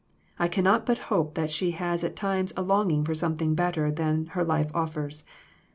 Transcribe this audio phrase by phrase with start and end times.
[0.39, 4.25] I cannot but hope that she has at times a longing for something better than
[4.33, 5.25] her life offers.